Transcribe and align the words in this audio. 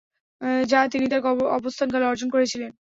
যা 0.65 0.79
তিনি 0.93 1.05
তার 1.09 1.21
অবস্থানকালে 1.57 2.05
অর্জন 2.07 2.27
করেছিলেন। 2.31 2.71